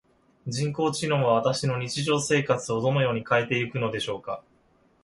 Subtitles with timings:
[0.47, 4.41] 人工知能は私の日常生活をどのように変えていくのでしょうか？